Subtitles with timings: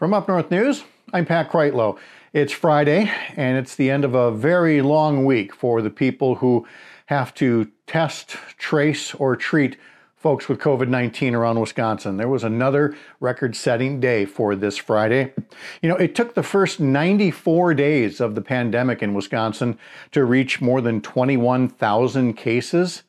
[0.00, 1.98] From Up North News, I'm Pat Kreitlow.
[2.32, 6.66] It's Friday, and it's the end of a very long week for the people who
[7.04, 9.76] have to test, trace, or treat
[10.16, 12.16] folks with COVID 19 around Wisconsin.
[12.16, 15.34] There was another record setting day for this Friday.
[15.82, 19.78] You know, it took the first 94 days of the pandemic in Wisconsin
[20.12, 23.02] to reach more than 21,000 cases.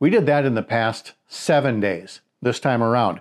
[0.00, 3.20] We did that in the past seven days this time around.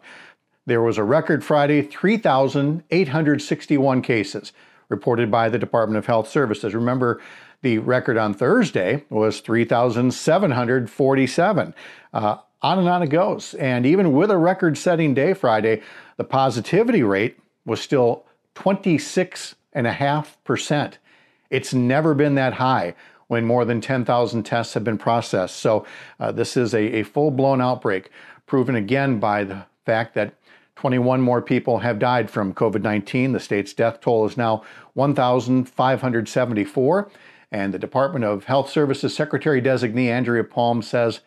[0.65, 4.53] There was a record Friday 3,861 cases
[4.89, 6.75] reported by the Department of Health Services.
[6.75, 7.19] Remember,
[7.63, 11.73] the record on Thursday was 3,747.
[12.13, 13.55] Uh, on and on it goes.
[13.55, 15.81] And even with a record setting day Friday,
[16.17, 20.93] the positivity rate was still 26.5%.
[21.49, 22.93] It's never been that high
[23.27, 25.55] when more than 10,000 tests have been processed.
[25.55, 25.87] So,
[26.19, 28.11] uh, this is a, a full blown outbreak,
[28.45, 30.33] proven again by the fact that
[30.75, 33.31] 21 more people have died from COVID 19.
[33.33, 34.63] The state's death toll is now
[34.93, 37.11] 1,574.
[37.51, 41.19] And the Department of Health Services Secretary designee Andrea Palm says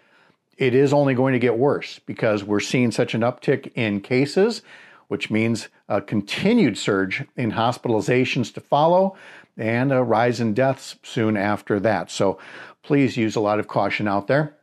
[0.57, 4.63] it is only going to get worse because we're seeing such an uptick in cases,
[5.09, 9.17] which means a continued surge in hospitalizations to follow
[9.57, 12.11] and a rise in deaths soon after that.
[12.11, 12.39] So
[12.83, 14.57] please use a lot of caution out there.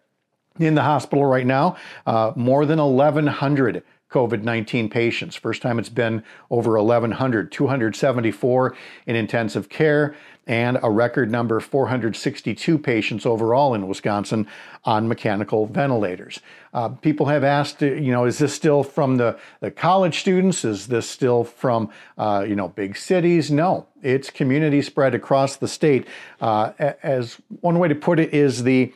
[0.60, 5.36] In the hospital right now, uh, more than 1,100 COVID 19 patients.
[5.36, 8.76] First time it's been over 1,100, 274
[9.08, 14.48] in intensive care, and a record number 462 patients overall in Wisconsin
[14.84, 16.42] on mechanical ventilators.
[16.74, 20.66] Uh, people have asked, uh, you know, is this still from the, the college students?
[20.66, 23.50] Is this still from, uh, you know, big cities?
[23.50, 26.06] No, it's community spread across the state.
[26.42, 28.92] Uh, as one way to put it is the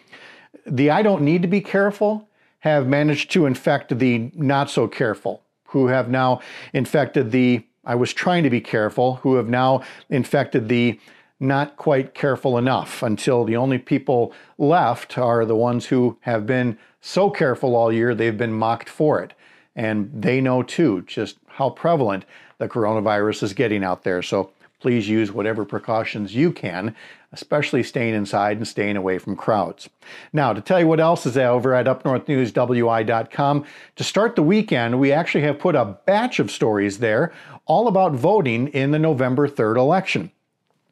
[0.66, 2.28] the I don't need to be careful
[2.60, 6.42] have managed to infect the not so careful, who have now
[6.74, 11.00] infected the I was trying to be careful, who have now infected the
[11.40, 16.78] not quite careful enough until the only people left are the ones who have been
[17.02, 19.34] so careful all year they've been mocked for it.
[19.76, 22.26] And they know too just how prevalent
[22.58, 24.22] the coronavirus is getting out there.
[24.22, 24.52] So
[24.86, 26.96] please use whatever precautions you can
[27.32, 29.90] especially staying inside and staying away from crowds.
[30.32, 35.12] Now, to tell you what else is over at upnorthnewswi.com, to start the weekend, we
[35.12, 37.34] actually have put a batch of stories there
[37.66, 40.32] all about voting in the November 3rd election.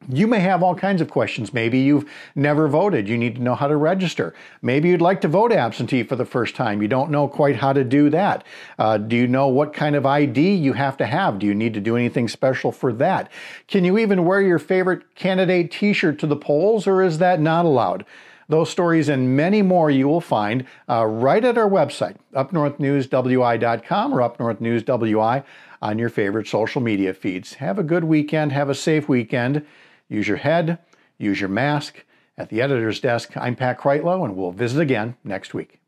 [0.08, 1.54] You may have all kinds of questions.
[1.54, 3.08] Maybe you've never voted.
[3.08, 4.34] You need to know how to register.
[4.62, 6.82] Maybe you'd like to vote absentee for the first time.
[6.82, 8.44] You don't know quite how to do that.
[8.78, 11.38] Uh, do you know what kind of ID you have to have?
[11.38, 13.30] Do you need to do anything special for that?
[13.66, 17.40] Can you even wear your favorite candidate t shirt to the polls, or is that
[17.40, 18.04] not allowed?
[18.48, 24.18] Those stories and many more you will find uh, right at our website, upnorthnewswi.com or
[24.18, 25.44] upnorthnewswi
[25.80, 27.54] on your favorite social media feeds.
[27.54, 28.52] Have a good weekend.
[28.52, 29.64] Have a safe weekend.
[30.08, 30.78] Use your head,
[31.18, 32.04] use your mask.
[32.36, 35.80] At the editor's desk, I'm Pat Kreitlow, and we'll visit again next week.